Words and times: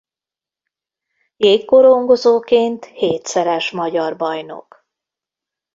Jégkorongozóként 1.37 2.85
hétszeres 2.85 3.71
magyar 3.71 4.15
bajnok. 4.17 4.87